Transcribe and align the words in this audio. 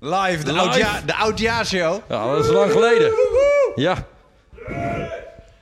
Live, 0.00 0.44
de? 0.44 0.52
Oudja 0.52 1.00
de 1.06 1.14
oudjaarshow. 1.14 1.98
Ja, 2.08 2.34
dat 2.34 2.44
is 2.44 2.50
lang 2.50 2.72
geleden. 2.72 3.12
Ja, 3.74 3.94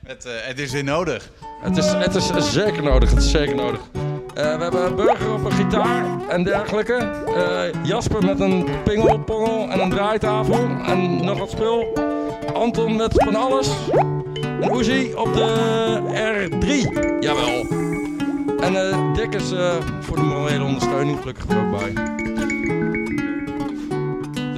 Het, 0.05 0.25
eh, 0.25 0.31
het 0.41 0.59
is 0.59 0.71
weer 0.71 0.83
nodig. 0.83 1.29
het 1.61 1.77
is, 1.77 1.91
het 1.91 2.15
is 2.35 2.51
zeker 2.51 2.83
nodig. 2.83 3.09
Het 3.09 3.19
is 3.23 3.31
zeker 3.31 3.55
nodig. 3.55 3.79
Eh, 4.33 4.55
we 4.57 4.63
hebben 4.63 4.95
Burger 4.95 5.33
op 5.33 5.45
een 5.45 5.51
gitaar 5.51 6.05
en 6.29 6.43
dergelijke. 6.43 6.93
Eh, 6.93 7.83
Jasper 7.83 8.25
met 8.25 8.39
een 8.39 8.67
pingelpongel 8.83 9.69
en 9.69 9.79
een 9.79 9.89
draaitafel 9.89 10.67
en 10.85 11.25
nog 11.25 11.37
wat 11.37 11.49
spul. 11.49 11.93
Anton 12.53 12.95
met 12.95 13.13
van 13.15 13.35
alles. 13.35 13.69
En 14.61 14.71
op 15.15 15.33
de 15.33 16.01
R3. 16.49 16.89
Jawel. 17.19 17.65
En 18.59 18.75
eh 18.75 19.13
Dick 19.13 19.35
is 19.35 19.53
voor 19.99 20.15
de 20.15 20.23
morele 20.23 20.63
ondersteuning 20.63 21.19
gelukkig 21.19 21.45
er 21.47 21.57
ook 21.57 21.79
bij. 21.79 22.18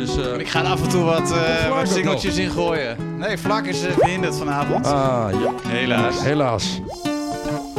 Dus, 0.06 0.18
eh, 0.18 0.38
Ik 0.40 0.48
ga 0.48 0.60
er 0.60 0.68
af 0.68 0.82
en 0.84 0.90
toe 0.90 1.04
wat, 1.04 1.32
eh 1.32 1.38
Vlak 1.66 1.80
wat 1.80 1.90
singeltjes 1.90 2.38
in 2.38 2.50
gooien. 2.50 2.98
Nee, 3.18 3.38
Vlak 3.38 3.66
is 3.66 3.84
eh, 3.86 3.92
verhinderd 3.98 4.38
vanavond. 4.38 4.86
ah, 4.88 5.28
ja. 5.32 5.70
Helaas. 5.70 6.22
Helaas. 6.24 6.80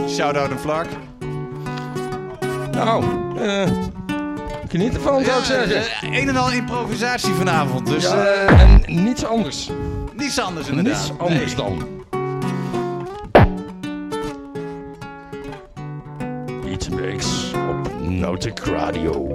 Shout-out 0.08 0.50
aan 0.50 0.58
Vlak. 0.58 0.86
Nou, 2.72 3.04
eh 3.38 3.68
geniet 4.68 4.94
ervan 4.94 5.24
zou 5.24 5.38
ik 5.38 5.44
zeggen. 5.44 6.14
een 6.14 6.28
en 6.28 6.36
al 6.36 6.52
improvisatie 6.52 7.32
vanavond. 7.32 7.86
Dus 7.86 8.02
Ja, 8.04 8.24
eh, 8.24 8.60
en 8.60 8.82
niets 9.04 9.24
anders. 9.24 9.70
niets 10.16 10.40
anders 10.40 10.68
inderdaad. 10.68 10.92
Niets 10.94 11.12
anders 11.18 11.54
Nee. 11.54 11.64
dan. 11.64 11.86
Beatmix 16.64 17.52
op 17.70 17.90
Nautic 18.08 18.58
Radio. 18.58 19.32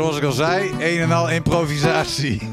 Zoals 0.00 0.16
ik 0.16 0.24
al 0.24 0.32
zei, 0.32 0.70
een 0.78 1.00
en 1.00 1.12
al 1.12 1.30
improvisatie. 1.30 2.49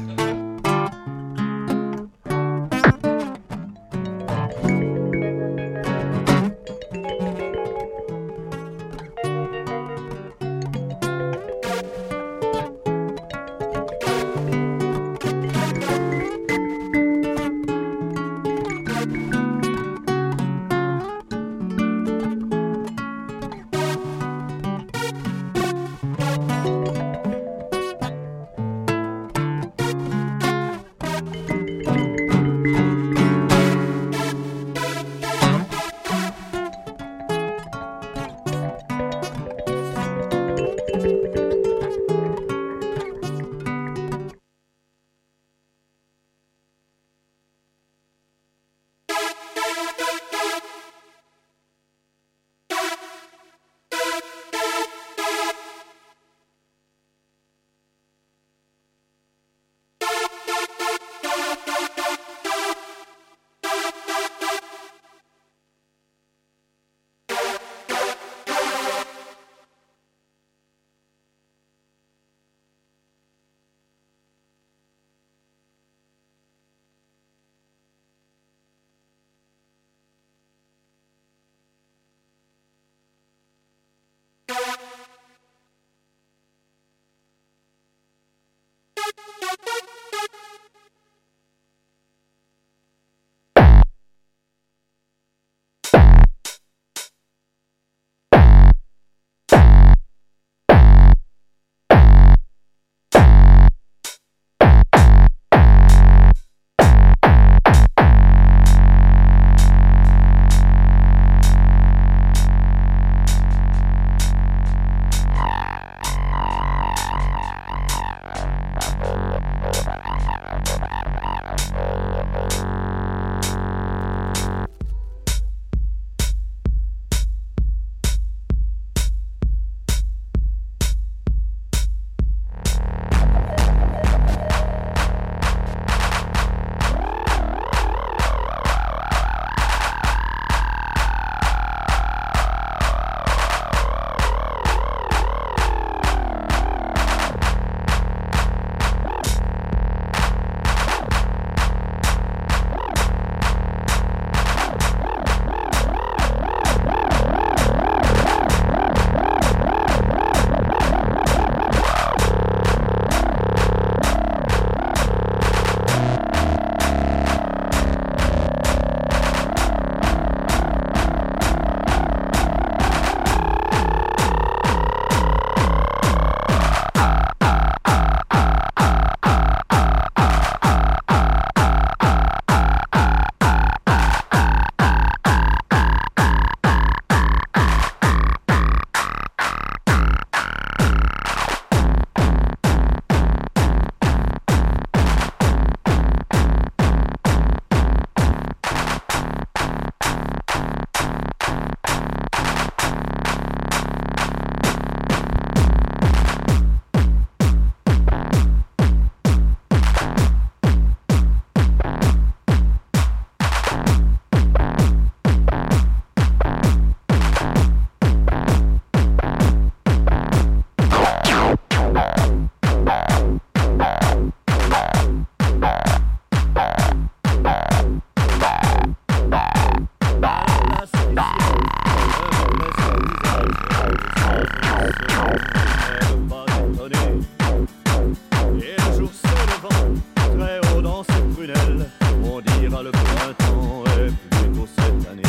est 243.08 244.12
plus 244.30 244.48
beau 244.48 244.66
cette 244.76 245.08
année. 245.10 245.22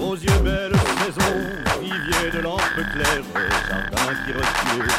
Aux 0.00 0.16
yeux 0.16 0.40
belle 0.42 0.72
saison, 0.98 1.34
vivier 1.80 2.30
de 2.32 2.40
lampes 2.42 2.60
claires, 2.92 3.28
jardin 3.68 4.14
qui 4.24 4.32
recule 4.32 4.90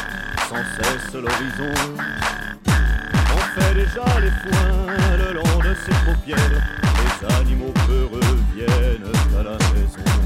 sans 0.48 0.64
cesse 0.76 1.14
l'horizon. 1.14 1.74
On 3.34 3.60
fait 3.60 3.74
déjà 3.74 4.20
les 4.20 4.30
foins 4.30 5.16
le 5.18 5.34
long 5.34 5.58
de 5.58 5.74
ses 5.74 5.96
paupières, 6.04 6.50
les 6.50 7.34
animaux 7.34 7.74
peureux 7.86 8.38
viennent 8.54 9.12
à 9.38 9.42
la 9.42 9.52
maison. 9.52 10.22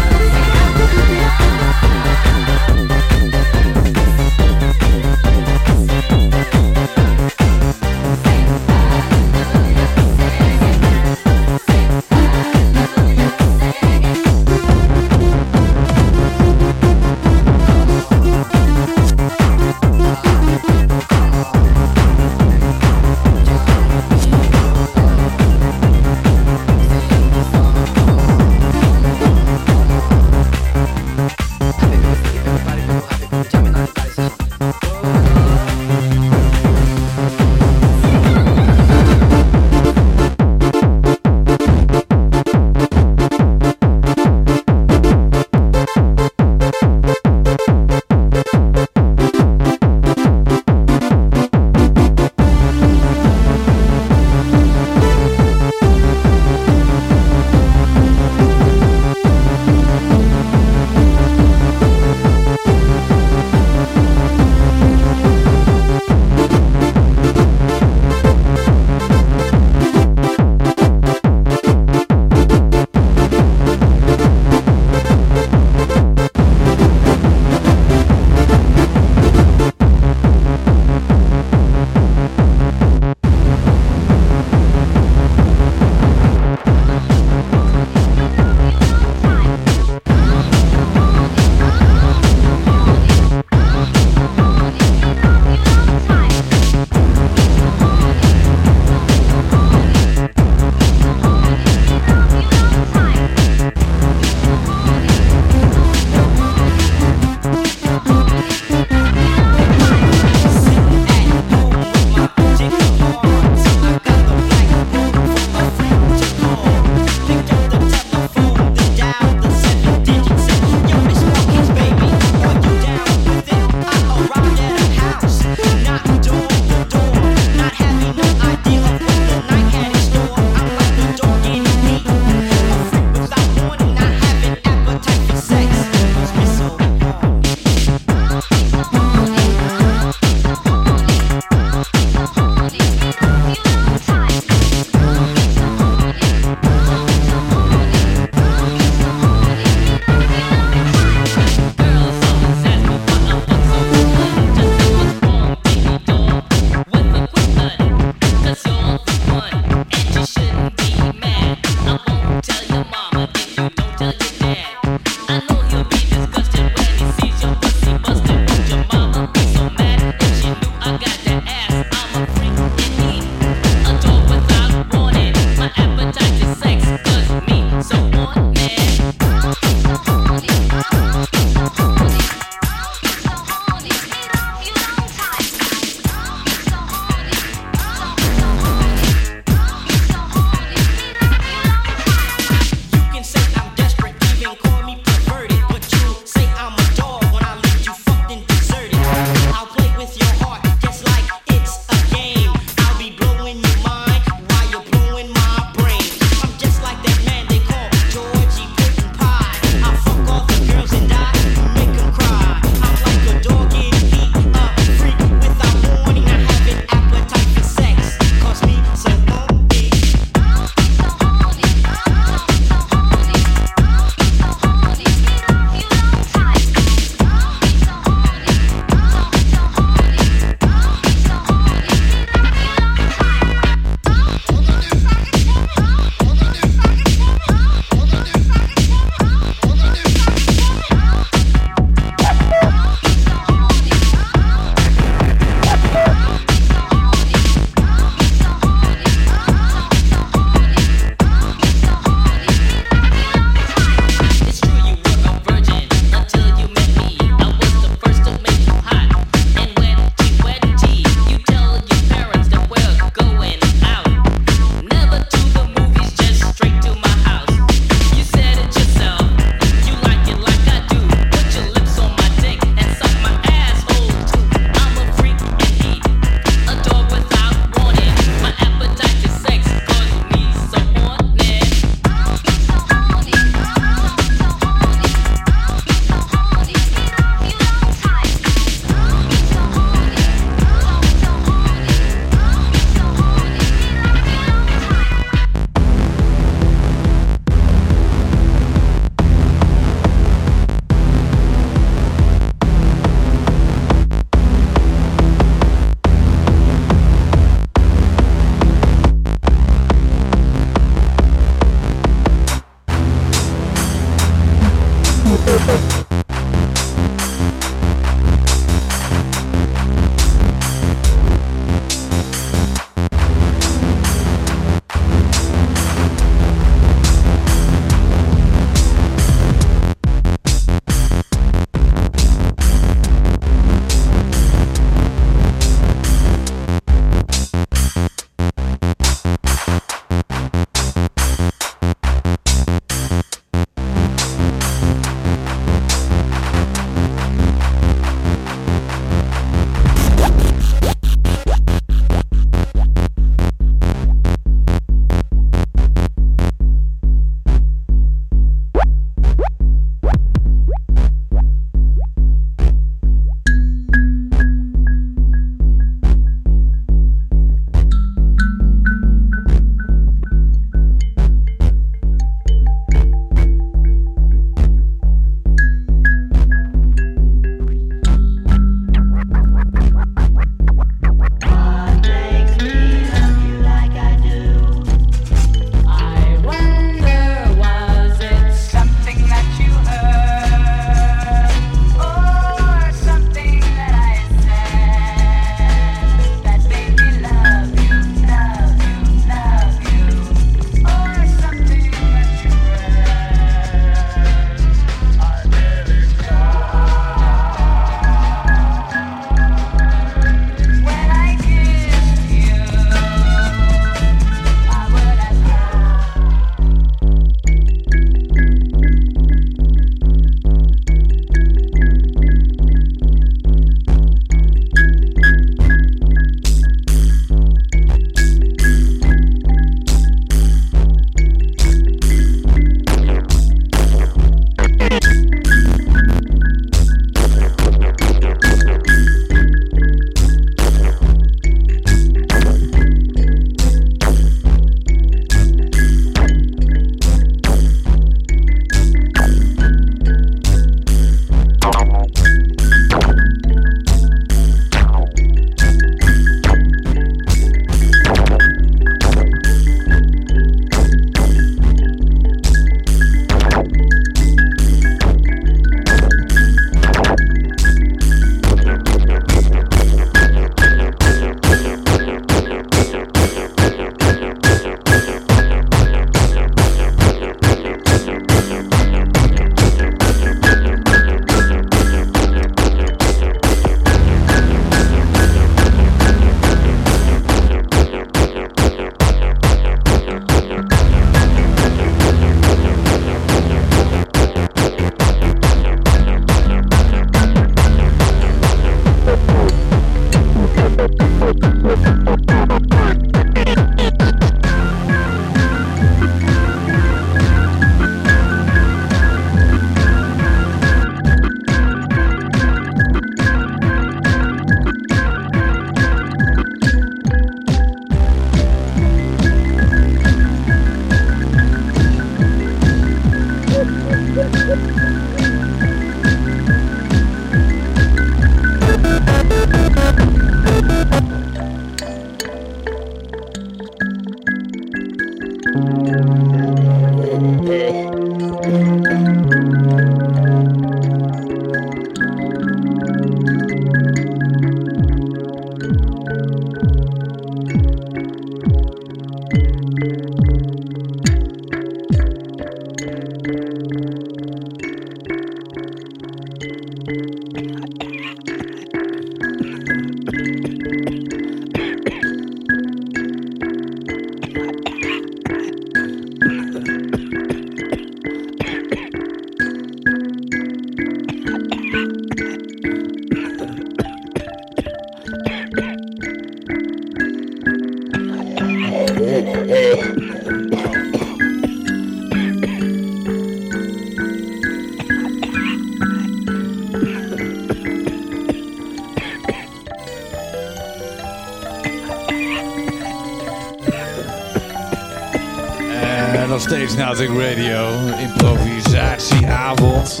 Steeds 596.68 596.76
Nautic 596.76 597.16
Radio. 597.16 597.70
Improvisatieavond. 597.98 600.00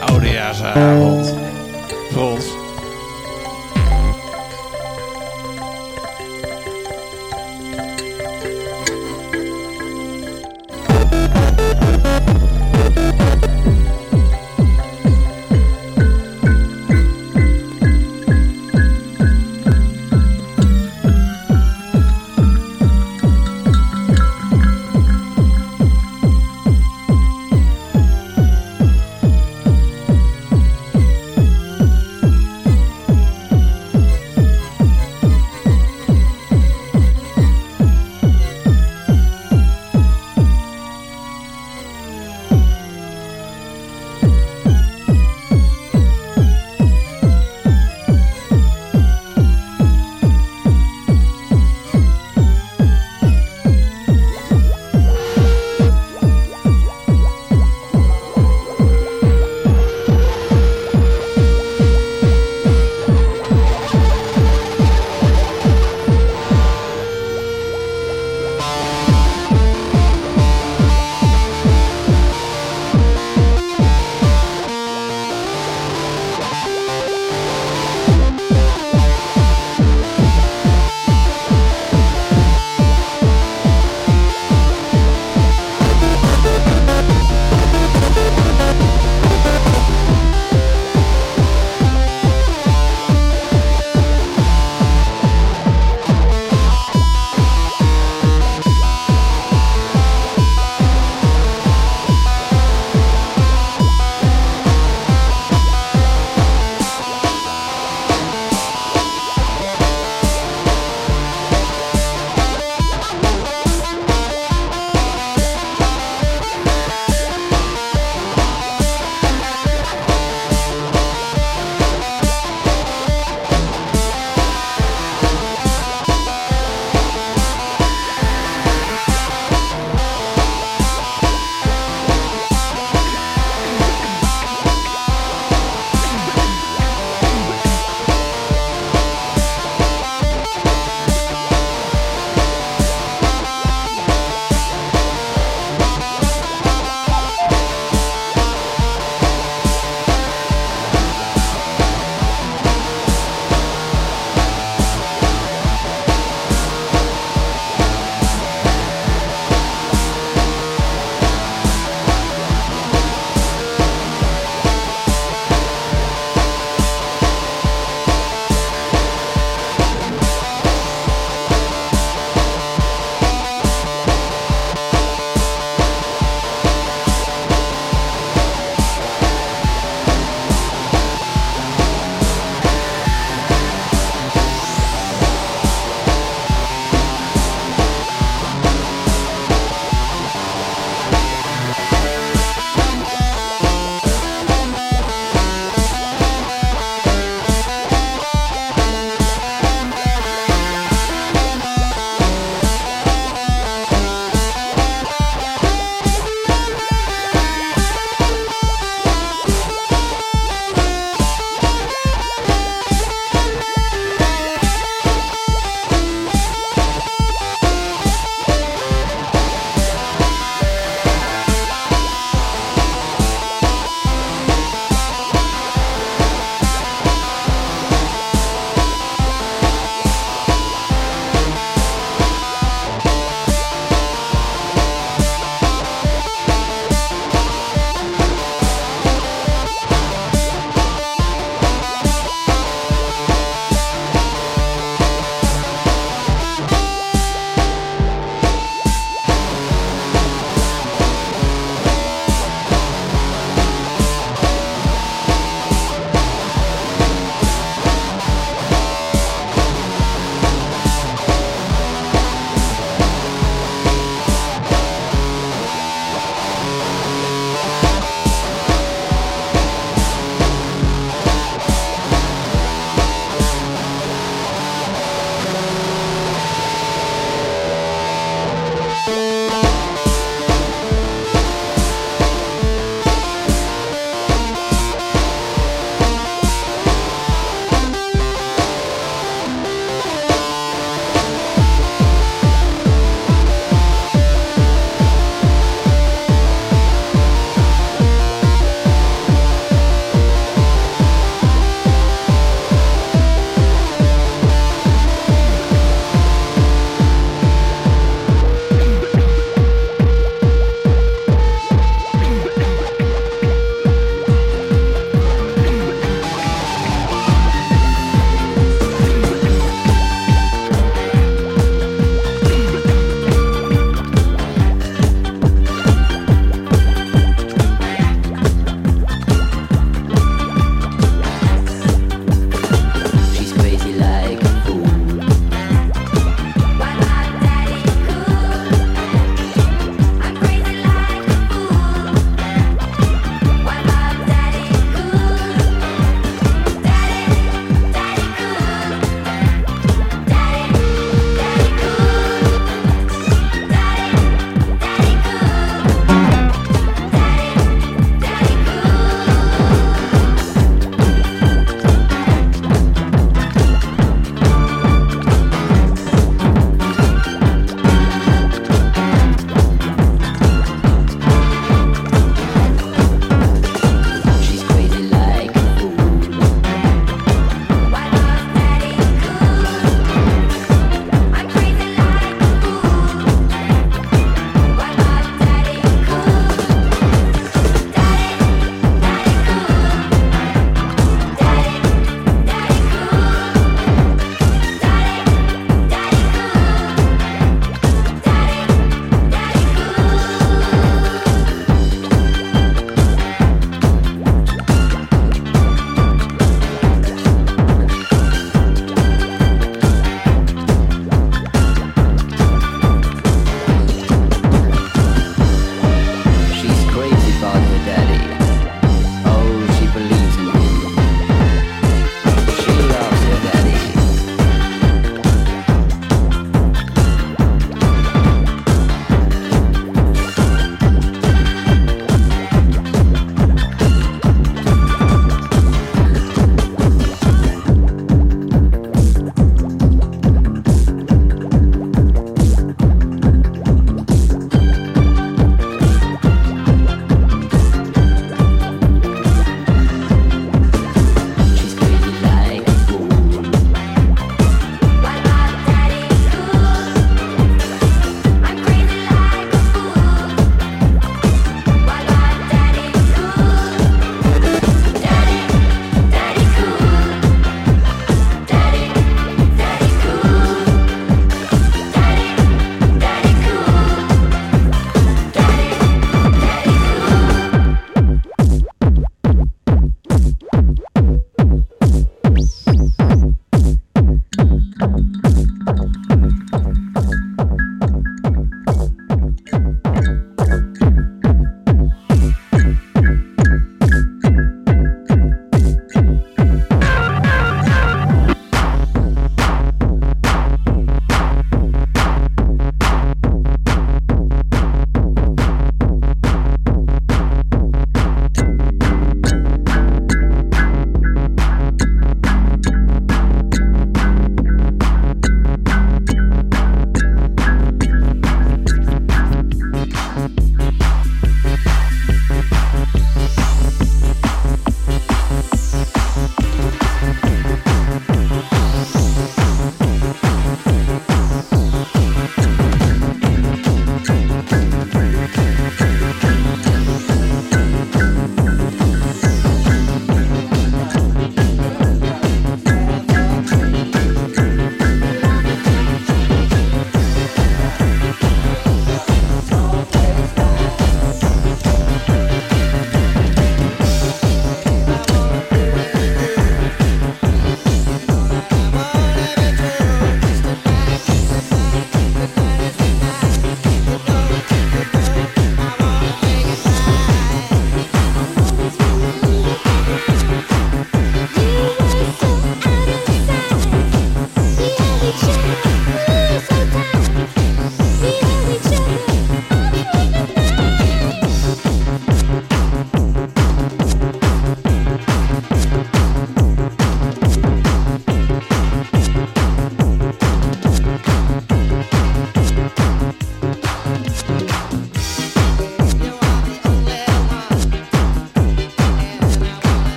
Oudejaarsavond. 0.00 0.99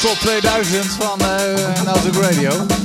Top 0.00 0.18
2000 0.18 0.84
van 0.98 1.20
uh, 1.20 2.20
Radio. 2.20 2.79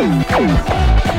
Música 0.00 1.17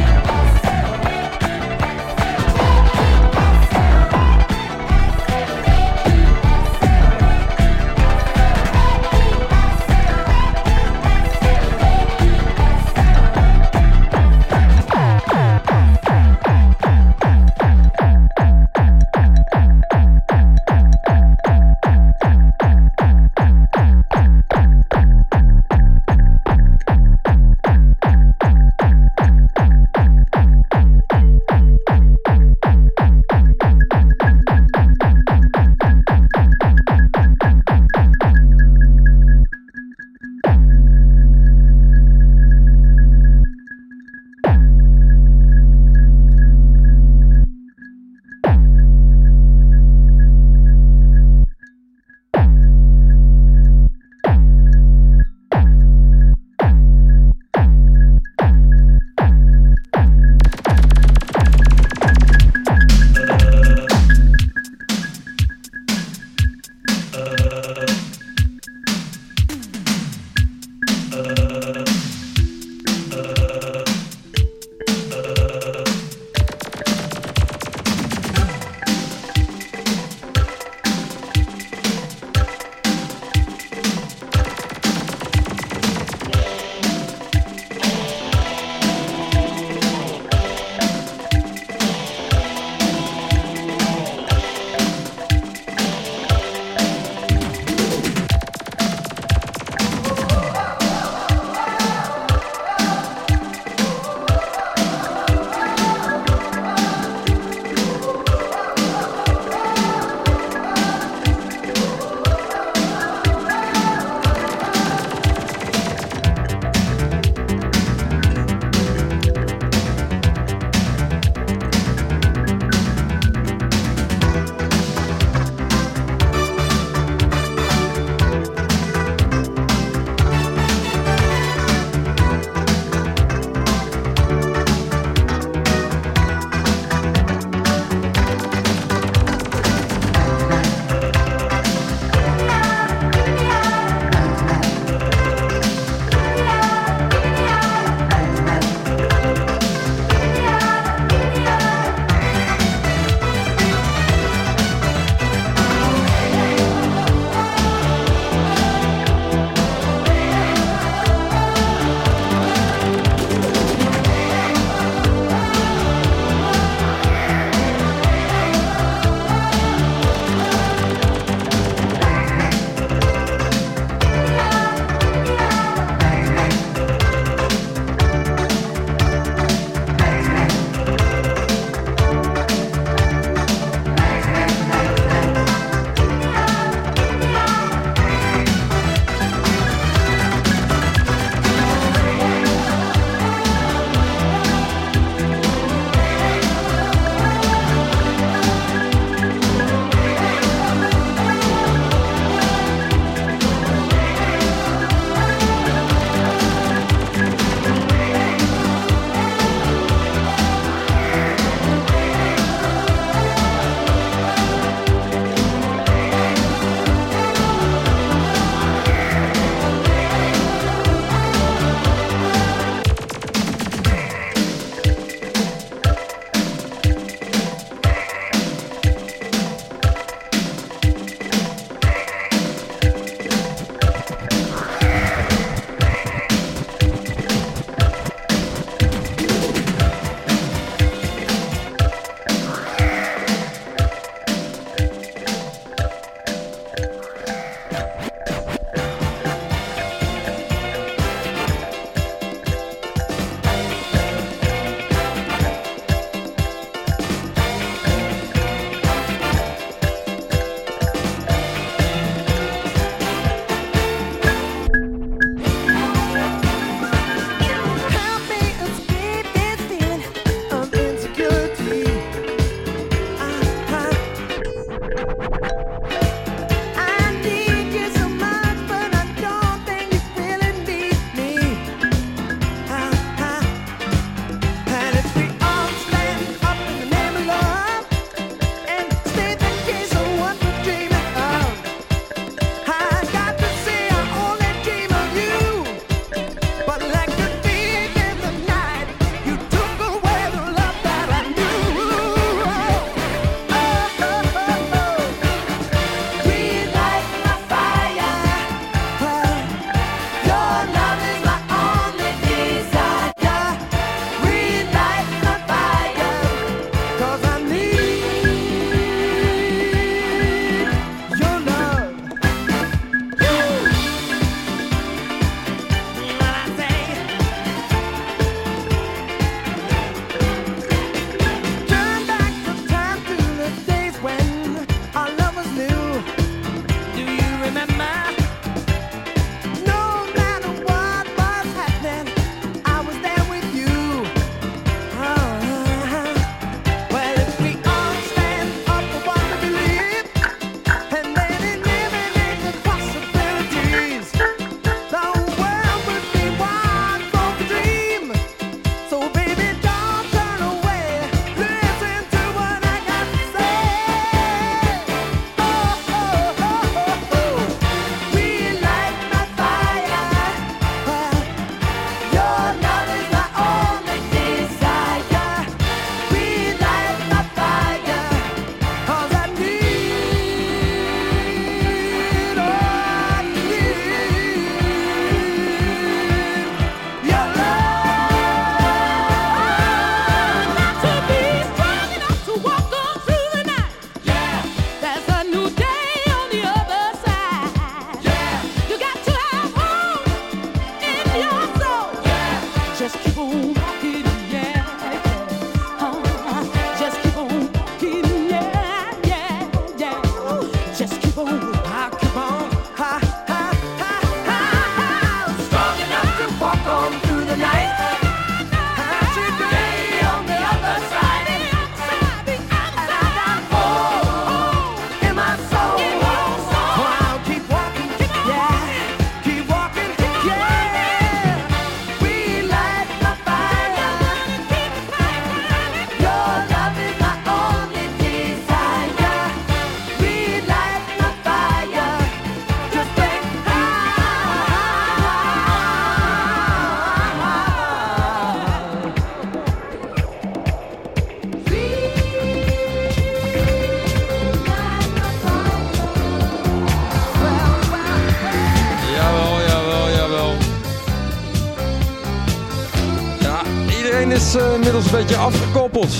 afgekoppeld. 465.29 465.93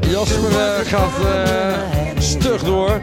Jasper 0.00 0.50
eh, 0.50 0.86
gaat 0.86 1.24
eh, 1.24 2.18
stug 2.18 2.62
door. 2.62 3.00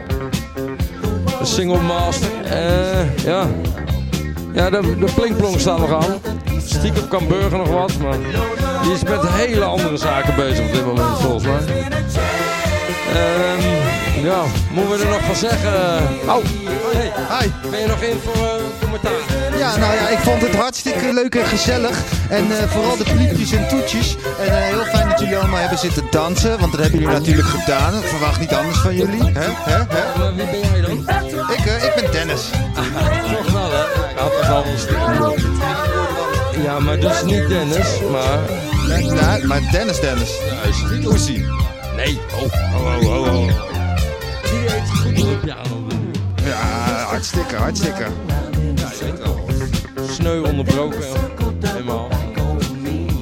Single 1.42 1.80
master. 1.80 2.28
Eh, 2.44 3.24
ja. 3.24 3.46
Ja, 4.54 4.70
de, 4.70 4.96
de 4.98 5.12
plinkplong 5.14 5.60
staat 5.60 5.78
nog 5.78 5.92
aan. 5.92 6.20
Stiekem 6.64 7.08
kan 7.08 7.28
Burger 7.28 7.58
nog 7.58 7.68
wat, 7.68 7.98
maar 7.98 8.18
die 8.82 8.92
is 8.92 9.02
met 9.02 9.28
hele 9.28 9.64
andere 9.64 9.96
zaken 9.96 10.34
bezig 10.34 10.66
op 10.66 10.72
dit 10.72 10.86
moment 10.86 11.18
volgens 11.18 11.44
mij. 11.44 11.60
Ehm, 13.12 14.24
ja, 14.24 14.42
moeten 14.72 14.98
we 14.98 15.04
er 15.04 15.10
nog 15.10 15.22
van 15.22 15.36
zeggen? 15.36 15.72
Oh, 16.28 16.44
hey, 16.92 17.12
Hi. 17.40 17.70
ben 17.70 17.80
je 17.80 17.86
nog 17.86 18.00
in 18.02 18.18
voor 18.24 18.44
eh, 18.44 18.50
commentaar? 18.80 19.25
Ja, 19.58 19.76
nou 19.76 19.94
ja, 19.94 20.08
ik 20.08 20.18
vond 20.18 20.42
het 20.42 20.54
hartstikke 20.54 21.12
leuk 21.12 21.34
en 21.34 21.46
gezellig. 21.46 21.98
En 22.28 22.58
eh, 22.58 22.70
vooral 22.70 22.96
de 22.96 23.04
pliepjes 23.04 23.52
en 23.52 23.68
toetjes. 23.68 24.16
En 24.38 24.46
eh, 24.46 24.54
heel 24.54 24.84
fijn 24.84 25.08
dat 25.08 25.20
jullie 25.20 25.36
allemaal 25.36 25.60
hebben 25.60 25.78
zitten 25.78 26.02
dansen. 26.10 26.58
Want 26.58 26.72
dat 26.72 26.80
hebben 26.80 27.00
jullie 27.00 27.14
natuurlijk 27.14 27.48
gedaan. 27.48 27.94
Ik 27.94 28.04
verwacht 28.04 28.40
niet 28.40 28.54
anders 28.54 28.78
van 28.78 28.94
jullie. 28.94 29.22
Hè? 29.22 29.48
Hè? 29.54 29.84
Hè? 29.88 30.34
Wie 30.34 30.44
ben 30.44 30.60
jij 30.60 30.80
dan? 30.80 30.98
Ik, 31.50 31.66
eh, 31.66 31.84
ik 31.84 31.92
ben 32.00 32.12
Dennis. 32.12 32.50
Toch 33.32 33.52
wel, 33.52 33.70
hè? 33.70 33.82
Ik 34.10 34.18
had 34.18 34.32
het 34.40 34.48
al 34.48 34.62
gesteld. 34.62 35.40
Ja, 36.62 36.78
maar 36.78 37.00
dus 37.00 37.22
niet 37.22 37.48
Dennis, 37.48 38.00
maar... 38.10 38.38
Ja, 39.14 39.38
maar 39.46 39.60
Dennis, 39.72 40.00
Dennis. 40.00 40.30
Juist. 40.62 40.90
Niet 40.90 41.06
Oezie. 41.06 41.46
Nee. 41.96 42.20
Oh, 42.34 42.42
oh, 42.42 42.96
oh, 43.02 43.20
oh. 43.20 43.34
oh. 43.34 43.46
Die 44.42 44.70
heeft 44.70 44.90
goed 44.90 45.22
op. 45.22 45.44
Ja, 45.44 46.56
hartstikke, 47.08 47.56
hartstikke. 47.56 48.04
Ja, 48.74 49.16
wel. 49.18 49.45
Sneu 50.16 50.40
onderbroken. 50.42 50.98
Helemaal. 51.66 52.08
Dat 52.08 52.18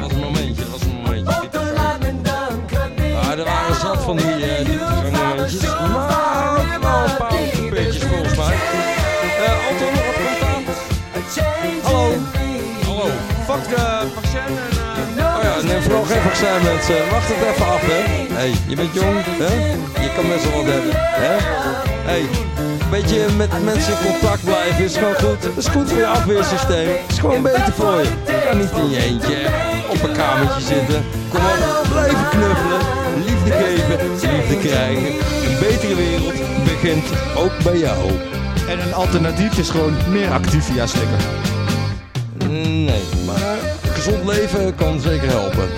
was 0.00 0.12
een 0.12 0.18
momentje, 0.20 0.54
dat 0.62 0.70
was 0.70 0.80
een 0.82 0.94
momentje. 1.02 1.34
Ja, 3.08 3.30
er 3.38 3.44
waren 3.44 3.74
zat 3.80 4.02
van 4.02 4.16
die, 4.16 4.26
eh 4.26 4.64
die 4.64 4.78
momentjes. 4.78 5.60
Maar 5.62 6.58
ook 6.58 6.82
wel 6.82 7.04
een 7.04 7.16
paar 7.16 7.34
puntjes 7.70 8.02
volgens 8.04 8.36
mij. 8.36 8.54
Eh 9.44 9.68
Anton, 9.68 9.92
wat 9.94 10.14
komt 10.14 10.42
aan? 10.50 10.62
Hallo. 11.82 12.12
Hallo. 12.86 13.06
Fuck 13.48 13.68
de 13.68 14.06
vaccin 14.14 14.40
en... 14.96 15.18
eh, 15.18 15.36
Oh 15.36 15.42
ja, 15.42 15.66
neem 15.66 15.82
vooral 15.82 16.02
geen 16.04 16.20
vaccin 16.20 16.62
mensen. 16.62 17.10
Wacht 17.10 17.28
het 17.28 17.54
even 17.54 17.66
af, 17.66 17.80
hè. 17.80 18.00
hey, 18.34 18.52
je 18.68 18.76
bent 18.76 18.94
jong, 18.94 19.24
hè? 19.24 19.54
Je 20.02 20.10
kan 20.14 20.28
best 20.28 20.44
wel 20.50 20.62
wat 20.64 20.72
hebben, 20.72 20.92
hè? 20.96 21.36
hey, 22.10 22.24
beetje 23.00 23.26
met 23.36 23.64
mensen 23.64 23.92
in 23.92 24.10
contact 24.10 24.44
blijven 24.44 24.84
is 24.84 24.96
gewoon 24.96 25.14
goed. 25.14 25.42
Dat 25.42 25.56
is 25.56 25.66
goed 25.66 25.88
voor 25.88 25.98
je 25.98 26.06
afweersysteem. 26.06 26.88
Het 26.88 27.10
is 27.10 27.18
gewoon 27.18 27.42
beter 27.42 27.72
voor 27.72 27.98
je. 27.98 28.08
Je 28.26 28.42
kan 28.48 28.58
niet 28.58 28.70
in 28.70 28.90
je 28.90 29.02
eentje 29.02 29.36
op 29.88 30.02
een 30.02 30.12
kamertje 30.12 30.60
zitten. 30.60 31.04
Kom 31.28 31.40
op, 31.40 31.86
blijven 31.90 32.28
knuffelen. 32.28 32.80
Liefde 33.24 33.50
geven, 33.50 33.98
liefde 34.10 34.68
krijgen. 34.68 35.12
Een 35.46 35.58
betere 35.60 35.94
wereld 35.94 36.34
begint 36.64 37.04
ook 37.36 37.62
bij 37.62 37.78
jou. 37.78 38.10
En 38.68 38.80
een 38.80 38.94
alternatief 38.94 39.58
is 39.58 39.70
gewoon 39.70 39.94
meer 40.08 40.30
activia 40.30 40.86
slikken. 40.86 41.18
Nee, 42.84 43.02
maar 43.26 43.58
gezond 43.92 44.24
leven 44.24 44.74
kan 44.74 45.00
zeker 45.00 45.28
helpen. 45.28 45.68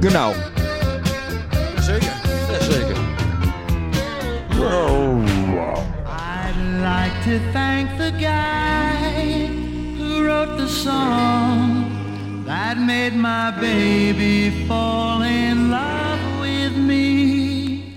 Genau. 0.00 0.51
To 7.24 7.38
thank 7.52 7.88
the 7.98 8.10
guy 8.20 9.46
who 9.96 10.26
wrote 10.26 10.56
the 10.56 10.66
song 10.66 12.44
that 12.44 12.76
made 12.76 13.14
my 13.14 13.52
baby 13.60 14.66
fall 14.66 15.22
in 15.22 15.70
love 15.70 16.18
with 16.40 16.76
me. 16.76 17.94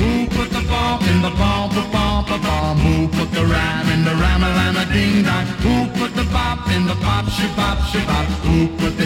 Who 0.00 0.26
put 0.36 0.50
the 0.50 0.64
bump 0.68 1.06
in 1.06 1.22
the 1.22 1.30
bump, 1.30 1.74
the 1.74 1.86
bump, 1.92 2.26
the 2.26 2.38
bump? 2.38 2.80
Who 2.80 3.06
put 3.16 3.30
the 3.30 3.46
rhyme 3.46 3.88
in 3.90 4.04
the 4.04 4.16
rhyme, 4.16 4.42
a 4.42 4.84
ding 4.92 5.22
dong? 5.22 5.46
Who 5.62 5.86
put 6.00 6.16
the 6.16 6.24
bop 6.32 6.68
in 6.72 6.86
the 6.86 6.96
pop, 7.06 7.28
shi 7.30 7.46
bop, 7.54 7.78
shi 7.86 8.04
bop? 8.04 8.26
Who 8.42 8.66
put 8.78 8.96
the 8.98 9.03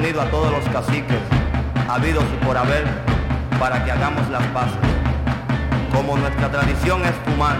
reunido 0.00 0.22
a 0.22 0.30
todos 0.30 0.50
los 0.50 0.64
caciques, 0.70 1.18
habidos 1.86 2.24
y 2.34 2.44
por 2.44 2.56
haber, 2.56 2.84
para 3.58 3.84
que 3.84 3.92
hagamos 3.92 4.26
las 4.30 4.42
paces. 4.46 4.78
Como 5.92 6.16
nuestra 6.16 6.50
tradición 6.50 7.02
es 7.04 7.12
fumar, 7.26 7.56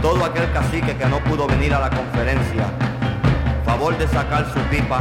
todo 0.00 0.24
aquel 0.24 0.50
cacique 0.52 0.96
que 0.96 1.04
no 1.04 1.18
pudo 1.24 1.46
venir 1.46 1.74
a 1.74 1.80
la 1.80 1.90
conferencia, 1.90 2.64
favor 3.66 3.98
de 3.98 4.08
sacar 4.08 4.46
su 4.50 4.60
pipa 4.70 4.98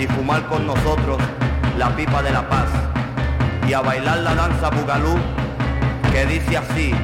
y 0.00 0.06
fumar 0.06 0.46
con 0.46 0.66
nosotros 0.66 1.18
la 1.76 1.94
pipa 1.94 2.22
de 2.22 2.30
la 2.30 2.48
paz 2.48 2.68
y 3.68 3.74
a 3.74 3.82
bailar 3.82 4.18
la 4.18 4.34
danza 4.34 4.70
bugalú 4.70 5.16
que 6.12 6.24
dice 6.24 6.56
así. 6.56 6.94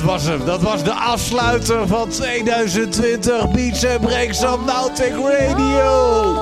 dat 0.00 0.08
was 0.08 0.24
hem. 0.24 0.44
Dat 0.44 0.62
was 0.62 0.84
de 0.84 0.92
afsluiter 0.92 1.86
van 1.86 2.08
2020 2.08 3.50
Beats 3.50 3.86
and 3.86 4.00
Breaks 4.00 4.44
op 4.44 4.64
Nautic 4.64 5.12
Radio. 5.12 6.34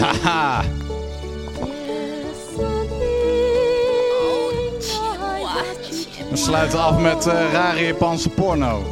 Haha. 0.00 0.62
We 6.30 6.36
sluiten 6.36 6.78
af 6.82 6.98
met 6.98 7.26
eh, 7.26 7.52
rare 7.52 7.86
Japanse 7.86 8.28
porno. 8.28 8.82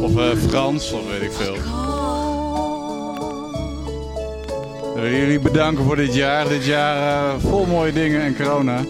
Of 0.00 0.16
eh, 0.16 0.36
Frans, 0.48 0.92
of 0.92 1.08
weet 1.08 1.22
ik 1.22 1.32
veel. 1.32 1.75
willen 5.10 5.20
jullie 5.20 5.40
bedanken 5.40 5.84
voor 5.84 5.96
dit 5.96 6.14
jaar. 6.14 6.48
Dit 6.48 6.64
jaar 6.64 6.96
eh, 6.96 7.34
vol 7.38 7.66
mooie 7.66 7.92
dingen 7.92 8.20
en 8.20 8.36
corona. 8.36 8.84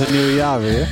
het 0.00 0.10
nieuwe 0.10 0.34
jaar 0.34 0.60
weer. 0.60 0.91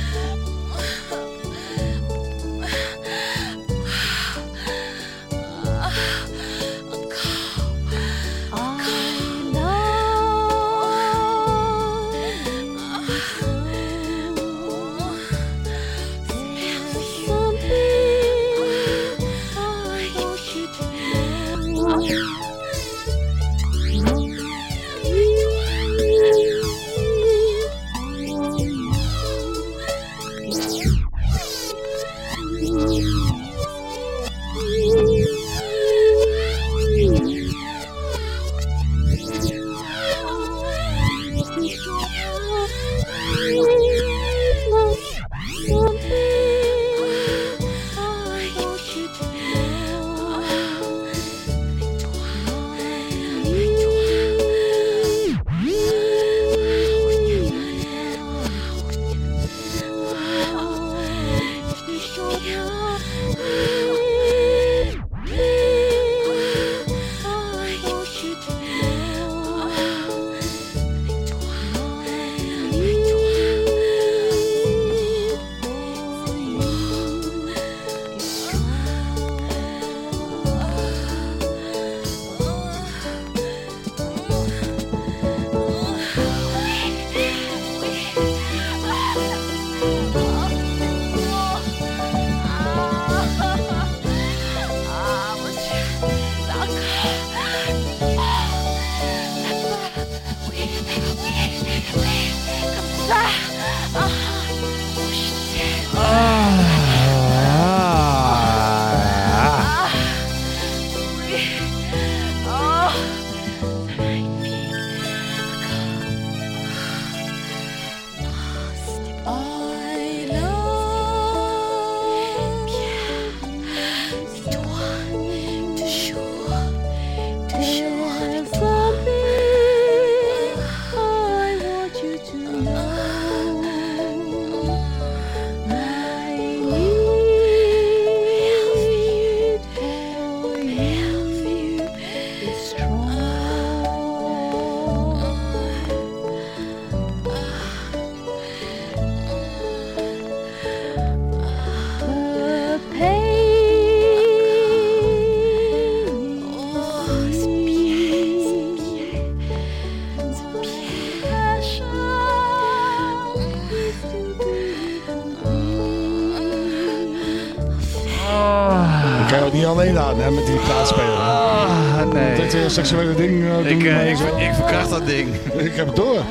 Je 169.93 169.99
ook 169.99 170.15
niet 170.15 170.19
alleen 170.19 170.19
aan 170.19 170.19
hè, 170.19 170.31
met 170.31 170.45
die 170.45 170.59
plaatsspelen. 170.59 171.17
Ah, 171.17 172.11
nee. 172.11 172.37
Dat 172.37 172.51
je 172.51 172.63
een 172.63 172.69
seksuele 172.69 173.15
ding 173.15 173.47
doen. 173.47 173.65
Ik, 173.65 173.83
eh, 173.83 174.11
ik, 174.11 174.19
ik 174.19 174.53
verkracht 174.53 174.89
dat 174.89 175.05
ding. 175.05 175.35
Ik 175.35 175.75
heb 175.75 175.87
het 175.87 175.95
door. 175.95 176.23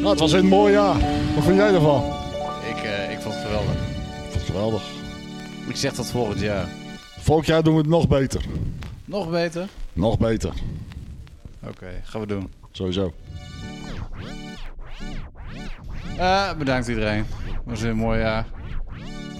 Nou, 0.00 0.08
het 0.08 0.18
was 0.18 0.32
een 0.32 0.46
mooi 0.46 0.72
jaar. 0.72 0.96
Wat 1.34 1.44
vind 1.44 1.56
jij 1.56 1.74
ervan? 1.74 2.04
Ik, 2.68 2.82
eh, 2.82 3.10
ik 3.12 3.20
vond 3.20 3.34
het 3.34 3.44
geweldig. 3.44 3.74
Geweldig. 4.44 4.82
Ik 5.68 5.76
zeg 5.76 5.94
dat 5.94 6.06
volgend 6.06 6.40
jaar. 6.40 6.68
Volgend 7.18 7.46
jaar 7.46 7.62
doen 7.62 7.74
we 7.74 7.80
het 7.80 7.88
nog 7.88 8.08
beter. 8.08 8.44
Nog 9.04 9.30
beter? 9.30 9.68
Nog 9.92 10.18
beter. 10.18 10.52
Oké, 11.68 11.86
gaan 12.04 12.20
we 12.20 12.26
doen. 12.26 12.50
Sowieso. 12.72 13.12
Eh, 16.18 16.52
bedankt 16.58 16.88
iedereen. 16.88 17.24
was 17.64 17.80
weer 17.80 17.90
een 17.90 17.96
mooi 17.96 18.20
jaar. 18.20 18.46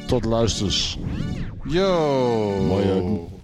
Tot 0.07 0.25
luisters. 0.25 0.99
Yo. 1.73 2.59
Mooi, 2.69 2.85
eh, 2.85 3.42